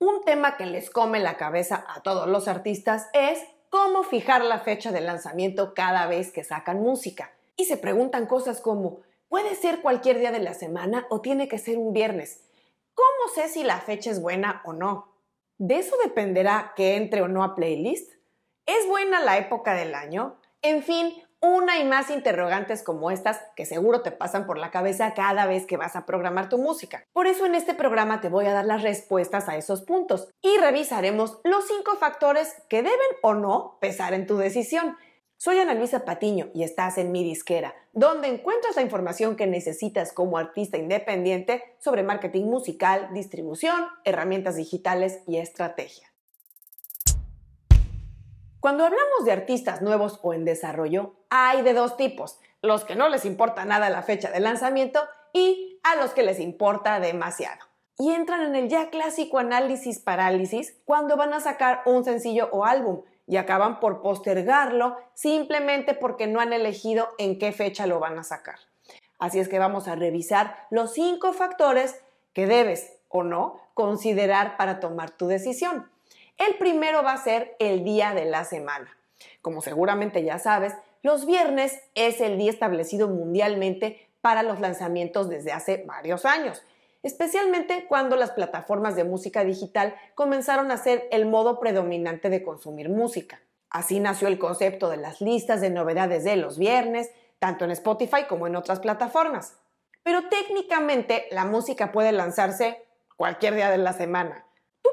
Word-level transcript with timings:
Un 0.00 0.22
tema 0.24 0.56
que 0.56 0.64
les 0.64 0.90
come 0.90 1.18
la 1.18 1.36
cabeza 1.36 1.84
a 1.88 2.02
todos 2.02 2.28
los 2.28 2.46
artistas 2.46 3.08
es 3.12 3.42
cómo 3.68 4.04
fijar 4.04 4.44
la 4.44 4.60
fecha 4.60 4.92
de 4.92 5.00
lanzamiento 5.00 5.74
cada 5.74 6.06
vez 6.06 6.30
que 6.30 6.44
sacan 6.44 6.80
música. 6.80 7.32
Y 7.56 7.64
se 7.64 7.76
preguntan 7.76 8.26
cosas 8.26 8.60
como, 8.60 9.00
¿puede 9.28 9.56
ser 9.56 9.82
cualquier 9.82 10.20
día 10.20 10.30
de 10.30 10.38
la 10.38 10.54
semana 10.54 11.06
o 11.10 11.20
tiene 11.20 11.48
que 11.48 11.58
ser 11.58 11.78
un 11.78 11.92
viernes? 11.92 12.44
¿Cómo 12.94 13.34
sé 13.34 13.48
si 13.48 13.64
la 13.64 13.80
fecha 13.80 14.12
es 14.12 14.22
buena 14.22 14.62
o 14.64 14.72
no? 14.72 15.12
¿De 15.56 15.78
eso 15.78 15.96
dependerá 16.04 16.74
que 16.76 16.94
entre 16.94 17.22
o 17.22 17.26
no 17.26 17.42
a 17.42 17.56
playlist? 17.56 18.12
¿Es 18.66 18.86
buena 18.86 19.18
la 19.18 19.36
época 19.38 19.74
del 19.74 19.96
año? 19.96 20.38
En 20.62 20.84
fin, 20.84 21.12
una 21.40 21.78
y 21.78 21.84
más 21.84 22.10
interrogantes 22.10 22.82
como 22.82 23.10
estas 23.10 23.40
que 23.56 23.66
seguro 23.66 24.02
te 24.02 24.10
pasan 24.10 24.46
por 24.46 24.58
la 24.58 24.70
cabeza 24.70 25.14
cada 25.14 25.46
vez 25.46 25.66
que 25.66 25.76
vas 25.76 25.96
a 25.96 26.04
programar 26.06 26.48
tu 26.48 26.58
música. 26.58 27.04
Por 27.12 27.26
eso 27.26 27.46
en 27.46 27.54
este 27.54 27.74
programa 27.74 28.20
te 28.20 28.28
voy 28.28 28.46
a 28.46 28.52
dar 28.52 28.64
las 28.64 28.82
respuestas 28.82 29.48
a 29.48 29.56
esos 29.56 29.82
puntos 29.82 30.28
y 30.42 30.56
revisaremos 30.58 31.40
los 31.44 31.66
cinco 31.66 31.96
factores 31.96 32.54
que 32.68 32.82
deben 32.82 32.98
o 33.22 33.34
no 33.34 33.78
pesar 33.80 34.14
en 34.14 34.26
tu 34.26 34.36
decisión. 34.36 34.96
Soy 35.36 35.58
Ana 35.60 35.74
Luisa 35.74 36.04
Patiño 36.04 36.50
y 36.52 36.64
estás 36.64 36.98
en 36.98 37.12
mi 37.12 37.22
disquera, 37.22 37.72
donde 37.92 38.26
encuentras 38.26 38.74
la 38.74 38.82
información 38.82 39.36
que 39.36 39.46
necesitas 39.46 40.12
como 40.12 40.36
artista 40.36 40.78
independiente 40.78 41.62
sobre 41.78 42.02
marketing 42.02 42.46
musical, 42.46 43.10
distribución, 43.12 43.86
herramientas 44.04 44.56
digitales 44.56 45.20
y 45.28 45.36
estrategia. 45.36 46.07
Cuando 48.60 48.84
hablamos 48.84 49.24
de 49.24 49.30
artistas 49.30 49.82
nuevos 49.82 50.18
o 50.22 50.34
en 50.34 50.44
desarrollo, 50.44 51.14
hay 51.30 51.62
de 51.62 51.74
dos 51.74 51.96
tipos, 51.96 52.40
los 52.60 52.84
que 52.84 52.96
no 52.96 53.08
les 53.08 53.24
importa 53.24 53.64
nada 53.64 53.88
la 53.88 54.02
fecha 54.02 54.32
de 54.32 54.40
lanzamiento 54.40 55.00
y 55.32 55.78
a 55.84 55.94
los 55.94 56.10
que 56.10 56.24
les 56.24 56.40
importa 56.40 56.98
demasiado. 56.98 57.60
Y 57.98 58.10
entran 58.10 58.42
en 58.42 58.56
el 58.56 58.68
ya 58.68 58.90
clásico 58.90 59.38
análisis 59.38 60.00
parálisis 60.00 60.76
cuando 60.84 61.16
van 61.16 61.34
a 61.34 61.40
sacar 61.40 61.82
un 61.86 62.04
sencillo 62.04 62.48
o 62.50 62.64
álbum 62.64 63.02
y 63.28 63.36
acaban 63.36 63.78
por 63.78 64.02
postergarlo 64.02 64.96
simplemente 65.14 65.94
porque 65.94 66.26
no 66.26 66.40
han 66.40 66.52
elegido 66.52 67.10
en 67.18 67.38
qué 67.38 67.52
fecha 67.52 67.86
lo 67.86 68.00
van 68.00 68.18
a 68.18 68.24
sacar. 68.24 68.58
Así 69.20 69.38
es 69.38 69.48
que 69.48 69.60
vamos 69.60 69.86
a 69.86 69.94
revisar 69.94 70.66
los 70.70 70.94
cinco 70.94 71.32
factores 71.32 72.00
que 72.32 72.46
debes 72.48 72.92
o 73.08 73.22
no 73.22 73.60
considerar 73.74 74.56
para 74.56 74.80
tomar 74.80 75.10
tu 75.10 75.28
decisión. 75.28 75.88
El 76.38 76.54
primero 76.54 77.02
va 77.02 77.12
a 77.14 77.22
ser 77.22 77.56
el 77.58 77.82
día 77.82 78.14
de 78.14 78.24
la 78.24 78.44
semana. 78.44 78.96
Como 79.42 79.60
seguramente 79.60 80.22
ya 80.22 80.38
sabes, 80.38 80.72
los 81.02 81.26
viernes 81.26 81.80
es 81.96 82.20
el 82.20 82.38
día 82.38 82.52
establecido 82.52 83.08
mundialmente 83.08 84.08
para 84.20 84.44
los 84.44 84.60
lanzamientos 84.60 85.28
desde 85.28 85.50
hace 85.50 85.84
varios 85.84 86.24
años, 86.24 86.62
especialmente 87.02 87.86
cuando 87.88 88.14
las 88.14 88.30
plataformas 88.30 88.94
de 88.94 89.02
música 89.02 89.42
digital 89.42 89.96
comenzaron 90.14 90.70
a 90.70 90.76
ser 90.76 91.08
el 91.10 91.26
modo 91.26 91.58
predominante 91.58 92.30
de 92.30 92.44
consumir 92.44 92.88
música. 92.88 93.40
Así 93.68 93.98
nació 93.98 94.28
el 94.28 94.38
concepto 94.38 94.90
de 94.90 94.96
las 94.96 95.20
listas 95.20 95.60
de 95.60 95.70
novedades 95.70 96.22
de 96.22 96.36
los 96.36 96.56
viernes, 96.56 97.10
tanto 97.40 97.64
en 97.64 97.72
Spotify 97.72 98.24
como 98.28 98.46
en 98.46 98.54
otras 98.54 98.78
plataformas. 98.78 99.56
Pero 100.04 100.28
técnicamente 100.28 101.26
la 101.32 101.44
música 101.44 101.90
puede 101.90 102.12
lanzarse 102.12 102.84
cualquier 103.16 103.56
día 103.56 103.70
de 103.70 103.78
la 103.78 103.92
semana. 103.92 104.44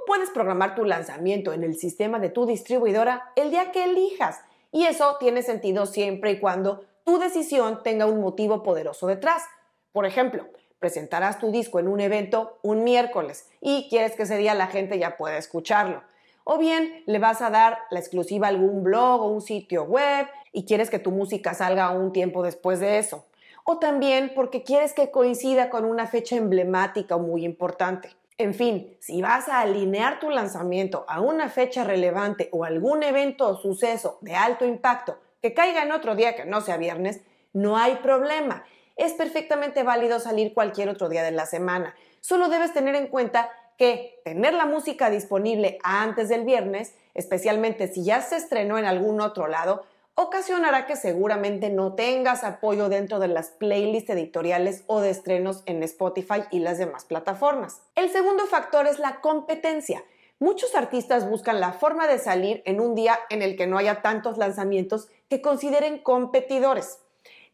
Puedes 0.06 0.30
programar 0.30 0.76
tu 0.76 0.86
lanzamiento 0.86 1.52
en 1.52 1.64
el 1.64 1.76
sistema 1.76 2.20
de 2.20 2.30
tu 2.30 2.46
distribuidora 2.46 3.32
el 3.36 3.50
día 3.50 3.72
que 3.72 3.86
elijas 3.86 4.40
y 4.72 4.86
eso 4.86 5.18
tiene 5.20 5.42
sentido 5.42 5.88
siempre 5.88 6.32
y 6.32 6.40
cuando 6.40 6.84
tu 7.04 7.18
decisión 7.18 7.82
tenga 7.82 8.06
un 8.06 8.22
motivo 8.22 8.62
poderoso 8.62 9.08
detrás. 9.08 9.44
Por 9.92 10.06
ejemplo, 10.06 10.46
presentarás 10.80 11.40
tu 11.40 11.52
disco 11.52 11.80
en 11.80 11.88
un 11.88 12.00
evento 12.00 12.60
un 12.62 12.84
miércoles 12.84 13.50
y 13.62 13.88
quieres 13.90 14.16
que 14.16 14.24
ese 14.24 14.38
día 14.38 14.54
la 14.54 14.68
gente 14.68 15.00
ya 15.00 15.18
pueda 15.18 15.38
escucharlo. 15.38 16.04
O 16.44 16.60
bien 16.60 17.02
le 17.08 17.18
vas 17.18 17.42
a 17.42 17.50
dar 17.50 17.80
la 17.90 18.00
exclusiva 18.00 18.46
a 18.46 18.50
algún 18.52 18.84
blog 18.84 19.22
o 19.22 19.28
un 19.28 19.42
sitio 19.42 19.86
web 19.86 20.28
y 20.52 20.66
quieres 20.66 20.92
que 20.92 21.00
tu 21.00 21.10
música 21.10 21.56
salga 21.56 21.90
un 21.90 22.14
tiempo 22.14 22.44
después 22.44 22.80
de 22.80 23.00
eso. 23.00 23.26
O 23.64 23.80
también 23.80 24.34
porque 24.36 24.62
quieres 24.62 24.94
que 24.94 25.10
coincida 25.10 25.72
con 25.72 25.86
una 25.86 26.06
fecha 26.06 26.36
emblemática 26.36 27.16
o 27.16 27.20
muy 27.20 27.44
importante. 27.44 28.10
En 28.38 28.54
fin, 28.54 28.98
si 29.00 29.22
vas 29.22 29.48
a 29.48 29.62
alinear 29.62 30.20
tu 30.20 30.30
lanzamiento 30.30 31.06
a 31.08 31.22
una 31.22 31.48
fecha 31.48 31.86
relevante 31.86 32.50
o 32.52 32.66
algún 32.66 33.02
evento 33.02 33.48
o 33.48 33.56
suceso 33.56 34.18
de 34.20 34.36
alto 34.36 34.66
impacto 34.66 35.18
que 35.42 35.54
caiga 35.54 35.84
en 35.84 35.94
otro 35.94 36.16
día 36.16 36.36
que 36.36 36.44
no 36.44 36.60
sea 36.60 36.76
viernes, 36.76 37.22
no 37.54 37.78
hay 37.78 37.96
problema. 37.98 38.66
Es 38.98 39.14
perfectamente 39.14 39.84
válido 39.84 40.20
salir 40.20 40.54
cualquier 40.54 40.90
otro 40.90 41.08
día 41.08 41.24
de 41.24 41.32
la 41.32 41.46
semana. 41.46 41.96
Solo 42.20 42.50
debes 42.50 42.74
tener 42.74 42.96
en 42.96 43.08
cuenta 43.08 43.50
que 43.78 44.22
tener 44.26 44.54
la 44.54 44.66
música 44.66 45.10
disponible 45.10 45.78
antes 45.84 46.28
del 46.28 46.44
viernes, 46.44 46.94
especialmente 47.14 47.88
si 47.88 48.04
ya 48.04 48.22
se 48.22 48.36
estrenó 48.36 48.78
en 48.78 48.86
algún 48.86 49.22
otro 49.22 49.48
lado, 49.48 49.86
ocasionará 50.16 50.86
que 50.86 50.96
seguramente 50.96 51.70
no 51.70 51.94
tengas 51.94 52.46
apoyo 52.46 52.88
dentro 52.88 53.20
de 53.20 53.28
las 53.28 53.50
playlists 53.50 54.10
editoriales 54.10 54.84
o 54.88 55.02
de 55.02 55.10
estrenos 55.10 55.62
en 55.66 55.84
Spotify 55.84 56.44
y 56.52 56.60
las 56.60 56.78
demás 56.78 57.04
plataformas. 57.04 57.82
El 57.96 58.10
segundo 58.10 58.46
factor 58.46 58.88
es 58.88 58.98
la 58.98 59.20
competencia. 59.20 60.04
Muchos 60.40 60.74
artistas 60.74 61.30
buscan 61.30 61.60
la 61.60 61.74
forma 61.74 62.08
de 62.08 62.18
salir 62.18 62.62
en 62.66 62.80
un 62.80 62.96
día 62.96 63.20
en 63.30 63.42
el 63.42 63.58
que 63.58 63.68
no 63.68 63.78
haya 63.78 64.02
tantos 64.02 64.38
lanzamientos 64.38 65.10
que 65.30 65.42
consideren 65.42 66.00
competidores. 66.00 67.00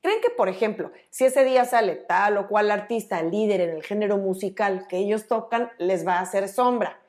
Creen 0.04 0.22
que, 0.22 0.32
por 0.32 0.50
ejemplo, 0.50 0.92
si 1.12 1.26
ese 1.26 1.44
día 1.44 1.66
sale 1.66 1.96
tal 1.96 2.38
o 2.38 2.48
cual 2.48 2.72
artista 2.72 3.22
líder 3.22 3.62
en 3.62 3.70
el 3.72 3.84
género 3.84 4.18
musical 4.18 4.88
que 4.88 4.98
ellos 4.98 5.28
tocan, 5.28 5.72
les 5.78 6.08
va 6.08 6.16
a 6.16 6.22
hacer 6.22 6.48
sombra. 6.48 7.01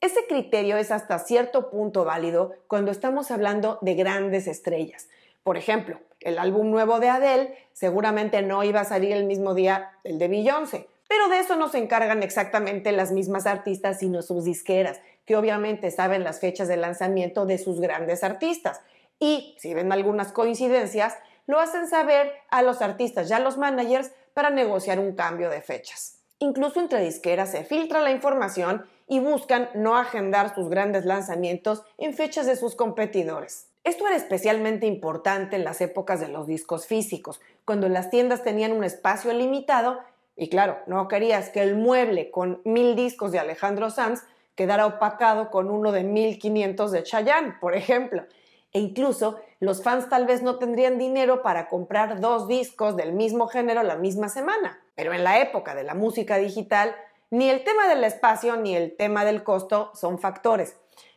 Ese 0.00 0.26
criterio 0.28 0.76
es 0.76 0.90
hasta 0.90 1.18
cierto 1.18 1.70
punto 1.70 2.04
válido 2.04 2.52
cuando 2.66 2.90
estamos 2.90 3.30
hablando 3.30 3.78
de 3.80 3.94
grandes 3.94 4.46
estrellas. 4.46 5.08
Por 5.42 5.56
ejemplo, 5.56 6.00
el 6.20 6.38
álbum 6.38 6.70
nuevo 6.70 7.00
de 7.00 7.08
Adele 7.08 7.56
seguramente 7.72 8.42
no 8.42 8.62
iba 8.64 8.80
a 8.80 8.84
salir 8.84 9.12
el 9.12 9.24
mismo 9.24 9.54
día 9.54 9.92
el 10.04 10.18
de 10.18 10.28
Beyoncé, 10.28 10.88
pero 11.08 11.28
de 11.28 11.38
eso 11.38 11.56
no 11.56 11.68
se 11.68 11.78
encargan 11.78 12.22
exactamente 12.22 12.92
las 12.92 13.12
mismas 13.12 13.46
artistas, 13.46 13.98
sino 13.98 14.22
sus 14.22 14.44
disqueras, 14.44 15.00
que 15.26 15.36
obviamente 15.36 15.90
saben 15.90 16.24
las 16.24 16.40
fechas 16.40 16.68
de 16.68 16.76
lanzamiento 16.76 17.46
de 17.46 17.58
sus 17.58 17.80
grandes 17.80 18.24
artistas. 18.24 18.80
Y 19.18 19.54
si 19.58 19.74
ven 19.74 19.92
algunas 19.92 20.32
coincidencias, 20.32 21.14
lo 21.46 21.60
hacen 21.60 21.86
saber 21.86 22.32
a 22.50 22.62
los 22.62 22.82
artistas 22.82 23.30
y 23.30 23.34
a 23.34 23.38
los 23.38 23.58
managers 23.58 24.12
para 24.32 24.50
negociar 24.50 24.98
un 24.98 25.14
cambio 25.14 25.50
de 25.50 25.60
fechas. 25.60 26.18
Incluso 26.38 26.80
entre 26.80 27.00
disqueras 27.00 27.50
se 27.50 27.64
filtra 27.64 28.00
la 28.00 28.10
información 28.10 28.86
y 29.06 29.20
buscan 29.20 29.68
no 29.74 29.96
agendar 29.96 30.54
sus 30.54 30.68
grandes 30.68 31.04
lanzamientos 31.04 31.82
en 31.98 32.14
fechas 32.14 32.46
de 32.46 32.56
sus 32.56 32.74
competidores. 32.74 33.68
Esto 33.84 34.06
era 34.06 34.16
especialmente 34.16 34.86
importante 34.86 35.56
en 35.56 35.64
las 35.64 35.80
épocas 35.80 36.20
de 36.20 36.28
los 36.28 36.46
discos 36.46 36.86
físicos, 36.86 37.40
cuando 37.64 37.88
las 37.88 38.10
tiendas 38.10 38.42
tenían 38.42 38.72
un 38.72 38.84
espacio 38.84 39.32
limitado 39.32 39.98
y 40.36 40.48
claro, 40.48 40.78
no 40.86 41.06
querías 41.08 41.48
que 41.50 41.62
el 41.62 41.76
mueble 41.76 42.30
con 42.30 42.60
mil 42.64 42.96
discos 42.96 43.30
de 43.30 43.38
Alejandro 43.38 43.90
Sanz 43.90 44.22
quedara 44.56 44.86
opacado 44.86 45.50
con 45.50 45.70
uno 45.70 45.92
de 45.92 46.02
1500 46.02 46.90
de 46.90 47.02
Chayanne, 47.02 47.54
por 47.60 47.74
ejemplo. 47.74 48.24
E 48.72 48.80
incluso 48.80 49.38
los 49.60 49.82
fans 49.82 50.08
tal 50.08 50.26
vez 50.26 50.42
no 50.42 50.58
tendrían 50.58 50.98
dinero 50.98 51.42
para 51.42 51.68
comprar 51.68 52.20
dos 52.20 52.48
discos 52.48 52.96
del 52.96 53.12
mismo 53.12 53.46
género 53.46 53.82
la 53.84 53.96
misma 53.96 54.28
semana. 54.28 54.80
Pero 54.96 55.12
en 55.12 55.22
la 55.22 55.38
época 55.40 55.74
de 55.76 55.84
la 55.84 55.94
música 55.94 56.38
digital, 56.38 56.94
ni 57.34 57.50
el 57.50 57.64
tema 57.64 57.88
del 57.88 58.04
espacio 58.04 58.54
ni 58.54 58.76
el 58.76 58.94
tema 58.94 59.24
del 59.24 59.42
costo 59.42 59.90
son 59.94 60.20
factores. 60.20 60.76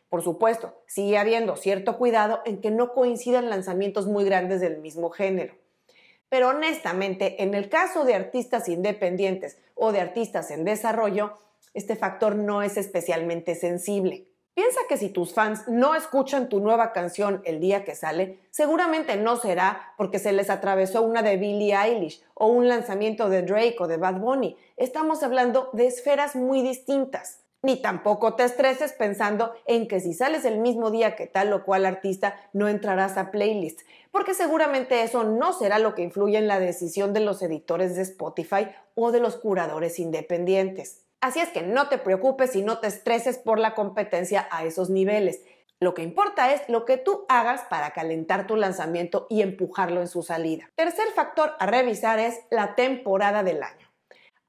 Por 0.09 0.23
supuesto, 0.23 0.81
sigue 0.87 1.19
habiendo 1.19 1.55
cierto 1.55 1.99
cuidado 1.99 2.41
en 2.43 2.59
que 2.59 2.71
no 2.71 2.93
coincidan 2.93 3.51
lanzamientos 3.51 4.07
muy 4.07 4.25
grandes 4.25 4.59
del 4.59 4.79
mismo 4.79 5.11
género. 5.11 5.53
Pero 6.27 6.49
honestamente, 6.49 7.43
en 7.43 7.53
el 7.53 7.69
caso 7.69 8.03
de 8.03 8.15
artistas 8.15 8.67
independientes 8.67 9.59
o 9.75 9.91
de 9.91 10.01
artistas 10.01 10.49
en 10.49 10.63
desarrollo, 10.63 11.37
este 11.75 11.95
factor 11.95 12.35
no 12.35 12.63
es 12.63 12.77
especialmente 12.77 13.53
sensible. 13.53 14.25
Piensa 14.57 14.79
que 14.89 14.97
si 14.97 15.09
tus 15.09 15.35
fans 15.35 15.67
no 15.67 15.93
escuchan 15.93 16.49
tu 16.49 16.59
nueva 16.59 16.91
canción 16.91 17.43
el 17.45 17.59
día 17.59 17.85
que 17.85 17.93
sale, 17.93 18.39
seguramente 18.49 19.15
no 19.15 19.35
será 19.35 19.93
porque 19.97 20.17
se 20.17 20.31
les 20.31 20.49
atravesó 20.49 21.03
una 21.03 21.21
de 21.21 21.37
Billie 21.37 21.75
Eilish 21.75 22.23
o 22.33 22.47
un 22.47 22.67
lanzamiento 22.67 23.29
de 23.29 23.43
Drake 23.43 23.75
o 23.77 23.87
de 23.87 23.97
Bad 23.97 24.15
Bunny. 24.15 24.57
Estamos 24.75 25.21
hablando 25.21 25.69
de 25.73 25.85
esferas 25.85 26.35
muy 26.35 26.63
distintas. 26.63 27.41
Ni 27.61 27.79
tampoco 27.83 28.33
te 28.33 28.45
estreses 28.45 28.93
pensando 28.93 29.53
en 29.67 29.87
que 29.87 29.99
si 29.99 30.15
sales 30.15 30.43
el 30.43 30.57
mismo 30.57 30.89
día 30.89 31.15
que 31.15 31.27
tal 31.27 31.53
o 31.53 31.63
cual 31.63 31.85
artista 31.85 32.35
no 32.51 32.67
entrarás 32.67 33.15
a 33.17 33.29
playlist, 33.29 33.81
porque 34.11 34.33
seguramente 34.33 35.03
eso 35.03 35.23
no 35.23 35.53
será 35.53 35.77
lo 35.77 35.93
que 35.93 36.01
influye 36.01 36.39
en 36.39 36.47
la 36.47 36.59
decisión 36.59 37.13
de 37.13 37.19
los 37.19 37.43
editores 37.43 37.95
de 37.95 38.01
Spotify 38.01 38.69
o 38.95 39.11
de 39.11 39.19
los 39.19 39.35
curadores 39.35 39.99
independientes. 39.99 41.03
Así 41.27 41.41
es 41.41 41.49
que 41.49 41.61
no 41.61 41.89
te 41.89 41.97
preocupes 41.97 42.55
y 42.55 42.61
no 42.61 42.79
te 42.79 42.87
estreses 42.87 43.37
por 43.37 43.59
la 43.59 43.75
competencia 43.75 44.47
a 44.49 44.63
esos 44.63 44.89
niveles. 44.89 45.41
Lo 45.81 45.93
que 45.93 46.01
importa 46.01 46.53
es 46.53 46.61
lo 46.69 46.85
que 46.85 46.95
tú 46.95 47.25
hagas 47.27 47.63
para 47.69 47.91
calentar 47.91 48.47
tu 48.47 48.55
lanzamiento 48.55 49.27
y 49.29 49.41
empujarlo 49.41 49.99
en 49.99 50.07
su 50.07 50.23
salida. 50.23 50.69
Tercer 50.75 51.07
factor 51.13 51.51
a 51.59 51.65
revisar 51.65 52.17
es 52.17 52.39
la 52.49 52.75
temporada 52.75 53.43
del 53.43 53.61
año. 53.61 53.89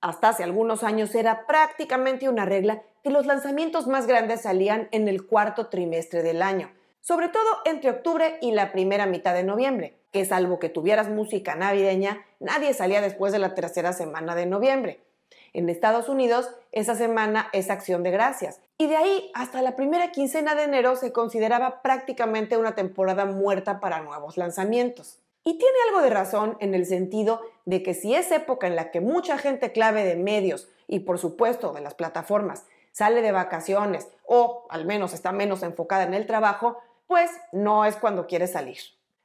Hasta 0.01 0.29
hace 0.29 0.45
algunos 0.45 0.85
años 0.85 1.13
era 1.17 1.49
prácticamente 1.49 2.29
una 2.29 2.45
regla 2.45 2.85
que 3.03 3.11
los 3.11 3.27
lanzamientos 3.27 3.89
más 3.89 4.07
grandes 4.07 4.43
salían 4.43 4.87
en 4.93 5.09
el 5.09 5.27
cuarto 5.27 5.67
trimestre 5.67 6.23
del 6.23 6.43
año, 6.43 6.71
sobre 7.01 7.27
todo 7.27 7.49
entre 7.65 7.91
octubre 7.91 8.39
y 8.41 8.53
la 8.53 8.71
primera 8.71 9.07
mitad 9.07 9.35
de 9.35 9.43
noviembre, 9.43 9.99
que 10.13 10.25
salvo 10.25 10.61
que 10.61 10.69
tuvieras 10.69 11.09
música 11.09 11.57
navideña, 11.57 12.25
nadie 12.39 12.73
salía 12.73 13.01
después 13.01 13.33
de 13.33 13.41
la 13.41 13.57
tercera 13.57 13.93
semana 13.93 14.37
de 14.37 14.47
noviembre. 14.47 15.08
En 15.53 15.69
Estados 15.69 16.09
Unidos, 16.09 16.51
esa 16.73 16.95
semana 16.95 17.49
es 17.53 17.71
acción 17.71 18.03
de 18.03 18.11
gracias, 18.11 18.61
y 18.77 18.87
de 18.87 18.97
ahí 18.97 19.31
hasta 19.35 19.63
la 19.63 19.77
primera 19.77 20.13
quincena 20.13 20.55
de 20.55 20.65
enero 20.65 20.97
se 20.97 21.13
consideraba 21.13 21.83
prácticamente 21.83 22.57
una 22.57 22.75
temporada 22.75 23.25
muerta 23.25 23.81
para 23.81 24.01
nuevos 24.01 24.37
lanzamientos. 24.37 25.19
Y 25.45 25.59
tiene 25.59 25.77
algo 25.89 26.03
de 26.03 26.11
razón 26.11 26.57
en 26.61 26.75
el 26.75 26.85
sentido 26.85 27.41
de 27.65 27.83
que 27.83 27.95
si 27.95 28.15
es 28.15 28.31
época 28.31 28.67
en 28.67 28.77
la 28.77 28.91
que 28.91 29.01
mucha 29.01 29.39
gente 29.39 29.73
clave 29.73 30.05
de 30.05 30.17
medios 30.17 30.69
y 30.87 31.01
por 31.01 31.19
supuesto 31.19 31.73
de 31.73 31.81
las 31.81 31.95
plataformas 31.95 32.67
sale 32.93 33.23
de 33.23 33.33
vacaciones 33.33 34.09
o 34.27 34.67
al 34.69 34.85
menos 34.85 35.15
está 35.15 35.33
menos 35.33 35.63
enfocada 35.63 36.03
en 36.03 36.15
el 36.15 36.27
trabajo, 36.27 36.79
pues 37.07 37.31
no 37.53 37.85
es 37.85 37.97
cuando 37.97 38.27
quiere 38.27 38.47
salir. 38.47 38.79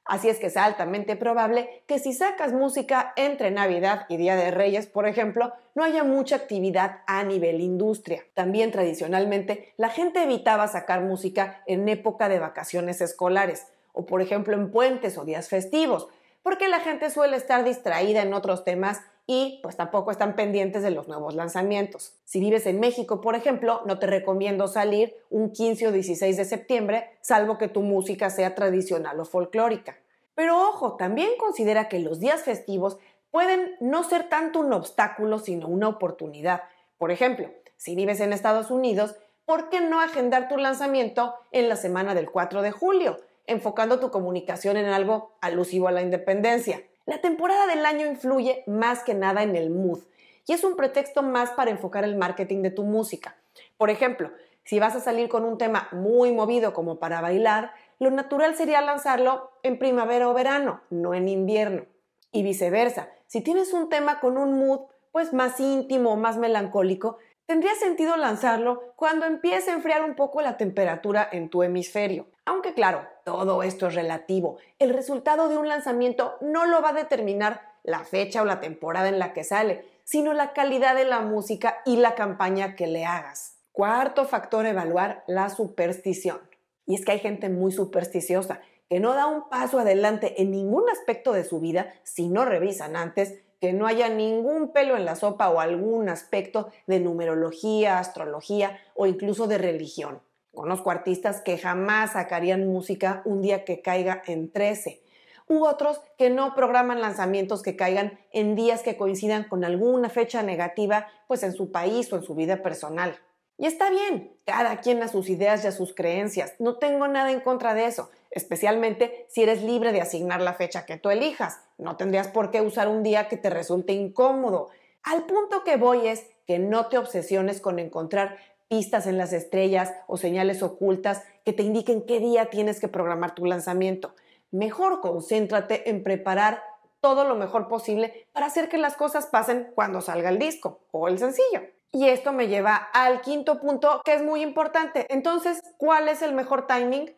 Así 0.05 0.27
es 0.27 0.37
que 0.37 0.47
es 0.47 0.57
altamente 0.57 1.15
probable 1.15 1.83
que 1.87 1.97
si 1.97 2.11
sacas 2.11 2.51
música 2.51 3.13
entre 3.15 3.51
Navidad 3.51 4.05
y 4.09 4.17
Día 4.17 4.35
de 4.35 4.51
Reyes, 4.51 4.85
por 4.87 5.07
ejemplo, 5.07 5.53
no 5.75 5.83
haya 5.83 6.03
mucha 6.03 6.35
actividad 6.35 6.99
a 7.07 7.23
nivel 7.23 7.61
industria. 7.61 8.23
También 8.33 8.71
tradicionalmente 8.71 9.73
la 9.77 9.89
gente 9.89 10.23
evitaba 10.23 10.67
sacar 10.67 11.01
música 11.01 11.63
en 11.67 11.87
época 11.87 12.27
de 12.27 12.39
vacaciones 12.39 12.99
escolares 12.99 13.67
o 13.93 14.05
por 14.05 14.21
ejemplo 14.21 14.55
en 14.55 14.71
puentes 14.71 15.17
o 15.17 15.23
días 15.23 15.47
festivos, 15.47 16.07
porque 16.41 16.67
la 16.67 16.81
gente 16.81 17.09
suele 17.09 17.37
estar 17.37 17.63
distraída 17.63 18.21
en 18.21 18.33
otros 18.33 18.65
temas 18.65 19.01
y 19.25 19.59
pues 19.63 19.77
tampoco 19.77 20.11
están 20.11 20.35
pendientes 20.35 20.83
de 20.83 20.91
los 20.91 21.07
nuevos 21.07 21.35
lanzamientos. 21.35 22.13
Si 22.25 22.39
vives 22.39 22.65
en 22.65 22.79
México, 22.79 23.21
por 23.21 23.35
ejemplo, 23.35 23.81
no 23.85 23.97
te 23.99 24.07
recomiendo 24.07 24.67
salir 24.67 25.15
un 25.29 25.51
15 25.51 25.87
o 25.87 25.91
16 25.91 26.35
de 26.35 26.45
septiembre, 26.45 27.17
salvo 27.21 27.57
que 27.57 27.69
tu 27.69 27.81
música 27.81 28.29
sea 28.29 28.53
tradicional 28.53 29.19
o 29.19 29.25
folclórica. 29.25 29.97
Pero 30.35 30.59
ojo, 30.69 30.95
también 30.97 31.29
considera 31.37 31.87
que 31.87 31.99
los 31.99 32.19
días 32.19 32.41
festivos 32.43 32.97
pueden 33.31 33.75
no 33.79 34.03
ser 34.03 34.29
tanto 34.29 34.59
un 34.59 34.73
obstáculo, 34.73 35.39
sino 35.39 35.67
una 35.67 35.87
oportunidad. 35.87 36.63
Por 36.97 37.11
ejemplo, 37.11 37.49
si 37.77 37.95
vives 37.95 38.19
en 38.19 38.33
Estados 38.33 38.71
Unidos, 38.71 39.15
¿por 39.45 39.69
qué 39.69 39.81
no 39.81 40.01
agendar 40.01 40.49
tu 40.49 40.57
lanzamiento 40.57 41.33
en 41.51 41.69
la 41.69 41.75
semana 41.75 42.13
del 42.13 42.29
4 42.29 42.61
de 42.61 42.71
julio, 42.71 43.19
enfocando 43.47 43.99
tu 43.99 44.11
comunicación 44.11 44.77
en 44.77 44.85
algo 44.85 45.31
alusivo 45.41 45.87
a 45.87 45.91
la 45.91 46.01
independencia? 46.01 46.83
La 47.05 47.19
temporada 47.19 47.67
del 47.67 47.85
año 47.85 48.05
influye 48.05 48.63
más 48.65 49.03
que 49.03 49.13
nada 49.13 49.43
en 49.43 49.57
el 49.57 49.69
mood 49.69 49.99
y 50.47 50.53
es 50.53 50.63
un 50.63 50.77
pretexto 50.77 51.21
más 51.21 51.51
para 51.51 51.69
enfocar 51.69 52.05
el 52.05 52.15
marketing 52.15 52.61
de 52.61 52.71
tu 52.71 52.83
música. 52.83 53.35
Por 53.77 53.89
ejemplo, 53.89 54.31
si 54.63 54.79
vas 54.79 54.95
a 54.95 55.01
salir 55.01 55.27
con 55.27 55.43
un 55.43 55.57
tema 55.57 55.89
muy 55.91 56.31
movido 56.31 56.71
como 56.71 56.99
para 56.99 57.19
bailar, 57.19 57.73
lo 57.99 58.09
natural 58.09 58.55
sería 58.55 58.79
lanzarlo 58.79 59.51
en 59.63 59.79
primavera 59.79 60.29
o 60.29 60.33
verano, 60.33 60.81
no 60.89 61.13
en 61.13 61.27
invierno. 61.27 61.85
Y 62.31 62.41
viceversa, 62.41 63.09
si 63.27 63.41
tienes 63.41 63.73
un 63.73 63.89
tema 63.89 64.21
con 64.21 64.37
un 64.37 64.57
mood 64.57 64.81
pues 65.11 65.33
más 65.33 65.59
íntimo 65.59 66.13
o 66.13 66.15
más 66.15 66.37
melancólico, 66.37 67.17
tendría 67.53 67.75
sentido 67.75 68.17
lanzarlo 68.17 68.95
cuando 68.95 69.27
empiece 69.27 69.69
a 69.69 69.75
enfriar 69.75 70.03
un 70.03 70.15
poco 70.15 70.41
la 70.41 70.57
temperatura 70.57 71.29
en 71.31 71.51
tu 71.51 71.61
hemisferio. 71.61 72.25
Aunque 72.45 72.73
claro, 72.73 73.07
todo 73.23 73.61
esto 73.61 73.85
es 73.85 73.93
relativo. 73.93 74.57
El 74.79 74.89
resultado 74.89 75.49
de 75.49 75.57
un 75.57 75.67
lanzamiento 75.67 76.33
no 76.41 76.65
lo 76.65 76.81
va 76.81 76.89
a 76.89 76.93
determinar 76.93 77.61
la 77.83 78.05
fecha 78.05 78.41
o 78.41 78.45
la 78.45 78.59
temporada 78.59 79.07
en 79.07 79.19
la 79.19 79.33
que 79.33 79.43
sale, 79.43 79.85
sino 80.03 80.33
la 80.33 80.53
calidad 80.53 80.95
de 80.95 81.05
la 81.05 81.19
música 81.19 81.77
y 81.85 81.97
la 81.97 82.15
campaña 82.15 82.75
que 82.75 82.87
le 82.87 83.05
hagas. 83.05 83.59
Cuarto 83.71 84.25
factor, 84.25 84.65
evaluar 84.65 85.23
la 85.27 85.51
superstición. 85.51 86.39
Y 86.87 86.95
es 86.95 87.05
que 87.05 87.11
hay 87.11 87.19
gente 87.19 87.49
muy 87.49 87.71
supersticiosa 87.71 88.61
que 88.89 88.99
no 88.99 89.13
da 89.13 89.27
un 89.27 89.47
paso 89.49 89.77
adelante 89.77 90.41
en 90.41 90.49
ningún 90.49 90.89
aspecto 90.89 91.33
de 91.33 91.43
su 91.43 91.59
vida 91.59 91.93
si 92.01 92.29
no 92.29 92.45
revisan 92.45 92.95
antes 92.95 93.35
que 93.63 93.71
no 93.71 93.87
haya 93.87 94.09
ningún 94.09 94.73
pelo 94.73 94.97
en 94.97 95.05
la 95.05 95.15
sopa 95.15 95.49
o 95.49 95.61
algún 95.61 96.09
aspecto 96.09 96.67
de 96.85 96.99
numerología, 96.99 97.97
astrología 97.97 98.77
o 98.93 99.05
incluso 99.05 99.47
de 99.47 99.57
religión. 99.57 100.21
Conozco 100.53 100.91
artistas 100.91 101.39
que 101.39 101.57
jamás 101.57 102.11
sacarían 102.11 102.67
música 102.67 103.21
un 103.23 103.41
día 103.41 103.63
que 103.63 103.81
caiga 103.81 104.21
en 104.27 104.51
13, 104.51 105.01
u 105.47 105.65
otros 105.65 106.01
que 106.17 106.29
no 106.29 106.55
programan 106.55 106.99
lanzamientos 106.99 107.63
que 107.63 107.77
caigan 107.77 108.19
en 108.33 108.57
días 108.57 108.83
que 108.83 108.97
coincidan 108.97 109.45
con 109.45 109.63
alguna 109.63 110.09
fecha 110.09 110.43
negativa, 110.43 111.07
pues 111.29 111.41
en 111.43 111.53
su 111.53 111.71
país 111.71 112.11
o 112.11 112.17
en 112.17 112.23
su 112.23 112.35
vida 112.35 112.61
personal. 112.61 113.17
Y 113.57 113.65
está 113.65 113.89
bien, 113.91 114.35
cada 114.45 114.81
quien 114.81 115.01
a 115.03 115.07
sus 115.07 115.29
ideas 115.29 115.63
y 115.63 115.67
a 115.67 115.71
sus 115.71 115.93
creencias, 115.93 116.55
no 116.59 116.79
tengo 116.79 117.07
nada 117.07 117.31
en 117.31 117.39
contra 117.39 117.73
de 117.75 117.85
eso, 117.85 118.09
especialmente 118.31 119.27
si 119.29 119.43
eres 119.43 119.63
libre 119.63 119.91
de 119.93 120.01
asignar 120.01 120.41
la 120.41 120.53
fecha 120.53 120.85
que 120.85 120.97
tú 120.97 121.11
elijas, 121.11 121.59
no 121.83 121.97
tendrías 121.97 122.29
por 122.29 122.49
qué 122.49 122.61
usar 122.61 122.87
un 122.87 123.03
día 123.03 123.27
que 123.27 123.37
te 123.37 123.49
resulte 123.49 123.93
incómodo. 123.93 124.69
Al 125.03 125.25
punto 125.25 125.63
que 125.63 125.77
voy 125.77 126.07
es 126.07 126.25
que 126.47 126.59
no 126.59 126.87
te 126.87 126.97
obsesiones 126.97 127.61
con 127.61 127.77
encontrar 127.77 128.37
pistas 128.69 129.05
en 129.05 129.17
las 129.17 129.33
estrellas 129.33 129.93
o 130.07 130.17
señales 130.17 130.63
ocultas 130.63 131.23
que 131.45 131.53
te 131.53 131.63
indiquen 131.63 132.05
qué 132.05 132.19
día 132.19 132.49
tienes 132.49 132.79
que 132.79 132.87
programar 132.87 133.35
tu 133.35 133.45
lanzamiento. 133.45 134.15
Mejor 134.51 135.01
concéntrate 135.01 135.89
en 135.89 136.03
preparar 136.03 136.63
todo 137.01 137.25
lo 137.25 137.35
mejor 137.35 137.67
posible 137.67 138.27
para 138.31 138.45
hacer 138.45 138.69
que 138.69 138.77
las 138.77 138.95
cosas 138.95 139.25
pasen 139.27 139.71
cuando 139.75 139.99
salga 139.99 140.29
el 140.29 140.39
disco 140.39 140.79
o 140.91 141.07
el 141.07 141.19
sencillo. 141.19 141.61
Y 141.91 142.07
esto 142.07 142.31
me 142.31 142.47
lleva 142.47 142.75
al 142.75 143.21
quinto 143.21 143.59
punto 143.59 144.01
que 144.03 144.15
es 144.15 144.23
muy 144.23 144.41
importante. 144.41 145.05
Entonces, 145.09 145.61
¿cuál 145.77 146.07
es 146.07 146.21
el 146.21 146.33
mejor 146.33 146.65
timing? 146.65 147.13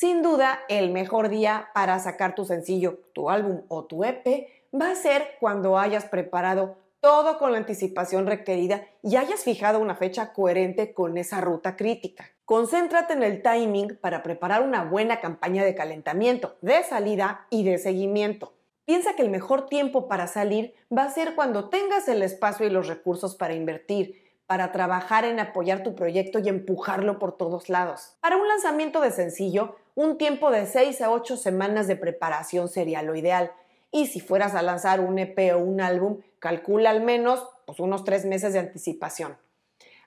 Sin 0.00 0.22
duda, 0.22 0.60
el 0.68 0.92
mejor 0.92 1.28
día 1.28 1.70
para 1.74 1.98
sacar 1.98 2.36
tu 2.36 2.44
sencillo, 2.44 3.00
tu 3.14 3.30
álbum 3.30 3.62
o 3.66 3.86
tu 3.86 4.04
EP 4.04 4.46
va 4.72 4.92
a 4.92 4.94
ser 4.94 5.30
cuando 5.40 5.76
hayas 5.76 6.04
preparado 6.04 6.76
todo 7.00 7.36
con 7.36 7.50
la 7.50 7.58
anticipación 7.58 8.28
requerida 8.28 8.86
y 9.02 9.16
hayas 9.16 9.42
fijado 9.42 9.80
una 9.80 9.96
fecha 9.96 10.32
coherente 10.32 10.94
con 10.94 11.18
esa 11.18 11.40
ruta 11.40 11.74
crítica. 11.74 12.30
Concéntrate 12.44 13.14
en 13.14 13.24
el 13.24 13.42
timing 13.42 13.98
para 14.00 14.22
preparar 14.22 14.62
una 14.62 14.84
buena 14.84 15.20
campaña 15.20 15.64
de 15.64 15.74
calentamiento, 15.74 16.58
de 16.62 16.84
salida 16.84 17.48
y 17.50 17.64
de 17.64 17.78
seguimiento. 17.78 18.54
Piensa 18.84 19.16
que 19.16 19.22
el 19.22 19.30
mejor 19.30 19.66
tiempo 19.66 20.06
para 20.06 20.28
salir 20.28 20.74
va 20.96 21.02
a 21.02 21.10
ser 21.10 21.34
cuando 21.34 21.70
tengas 21.70 22.06
el 22.06 22.22
espacio 22.22 22.64
y 22.64 22.70
los 22.70 22.86
recursos 22.86 23.34
para 23.34 23.54
invertir, 23.54 24.27
para 24.48 24.72
trabajar 24.72 25.26
en 25.26 25.38
apoyar 25.40 25.82
tu 25.82 25.94
proyecto 25.94 26.38
y 26.38 26.48
empujarlo 26.48 27.18
por 27.18 27.36
todos 27.36 27.68
lados. 27.68 28.16
Para 28.20 28.38
un 28.38 28.48
lanzamiento 28.48 29.02
de 29.02 29.10
sencillo, 29.10 29.76
un 29.94 30.16
tiempo 30.16 30.50
de 30.50 30.64
6 30.64 31.02
a 31.02 31.10
8 31.10 31.36
semanas 31.36 31.86
de 31.86 31.96
preparación 31.96 32.68
sería 32.70 33.02
lo 33.02 33.14
ideal, 33.14 33.52
y 33.90 34.06
si 34.06 34.20
fueras 34.20 34.54
a 34.54 34.62
lanzar 34.62 35.00
un 35.00 35.18
EP 35.18 35.54
o 35.54 35.58
un 35.58 35.82
álbum, 35.82 36.22
calcula 36.38 36.88
al 36.88 37.02
menos 37.02 37.46
pues, 37.66 37.78
unos 37.78 38.04
tres 38.04 38.24
meses 38.24 38.54
de 38.54 38.60
anticipación. 38.60 39.36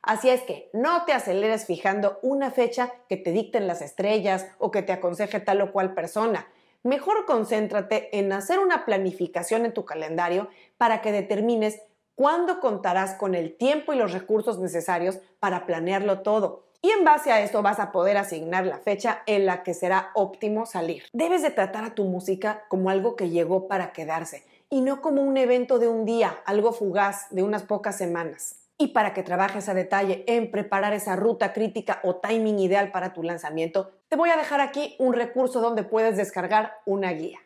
Así 0.01 0.31
es 0.31 0.41
que 0.41 0.71
no 0.73 1.05
te 1.05 1.13
aceleres 1.13 1.67
fijando 1.67 2.17
una 2.23 2.49
fecha 2.49 2.91
que 3.07 3.17
te 3.17 3.31
dicten 3.31 3.67
las 3.67 3.83
estrellas 3.83 4.47
o 4.57 4.71
que 4.71 4.81
te 4.81 4.91
aconseje 4.91 5.39
tal 5.39 5.61
o 5.61 5.71
cual 5.71 5.93
persona. 5.93 6.47
Mejor 6.81 7.27
concéntrate 7.27 8.17
en 8.17 8.31
hacer 8.31 8.57
una 8.57 8.85
planificación 8.85 9.65
en 9.65 9.73
tu 9.73 9.85
calendario 9.85 10.49
para 10.77 11.01
que 11.01 11.11
determines 11.11 11.79
cuándo 12.21 12.59
contarás 12.59 13.15
con 13.15 13.33
el 13.33 13.57
tiempo 13.57 13.93
y 13.93 13.95
los 13.95 14.13
recursos 14.13 14.59
necesarios 14.59 15.17
para 15.39 15.65
planearlo 15.65 16.19
todo 16.19 16.65
y 16.79 16.91
en 16.91 17.03
base 17.03 17.31
a 17.31 17.41
esto 17.41 17.63
vas 17.63 17.79
a 17.79 17.91
poder 17.91 18.15
asignar 18.15 18.67
la 18.67 18.77
fecha 18.77 19.23
en 19.25 19.47
la 19.47 19.63
que 19.63 19.73
será 19.73 20.11
óptimo 20.13 20.67
salir. 20.67 21.01
Debes 21.13 21.41
de 21.41 21.49
tratar 21.49 21.83
a 21.83 21.95
tu 21.95 22.03
música 22.03 22.65
como 22.69 22.91
algo 22.91 23.15
que 23.15 23.31
llegó 23.31 23.67
para 23.67 23.91
quedarse 23.91 24.45
y 24.69 24.81
no 24.81 25.01
como 25.01 25.23
un 25.23 25.35
evento 25.35 25.79
de 25.79 25.87
un 25.87 26.05
día, 26.05 26.37
algo 26.45 26.73
fugaz 26.73 27.25
de 27.31 27.41
unas 27.41 27.63
pocas 27.63 27.97
semanas. 27.97 28.57
Y 28.77 28.89
para 28.89 29.15
que 29.15 29.23
trabajes 29.23 29.67
a 29.67 29.73
detalle 29.73 30.23
en 30.27 30.51
preparar 30.51 30.93
esa 30.93 31.15
ruta 31.15 31.53
crítica 31.53 32.01
o 32.03 32.17
timing 32.17 32.59
ideal 32.59 32.91
para 32.91 33.13
tu 33.13 33.23
lanzamiento, 33.23 33.93
te 34.09 34.15
voy 34.15 34.29
a 34.29 34.37
dejar 34.37 34.61
aquí 34.61 34.95
un 34.99 35.13
recurso 35.13 35.59
donde 35.59 35.81
puedes 35.81 36.17
descargar 36.17 36.73
una 36.85 37.13
guía. 37.13 37.39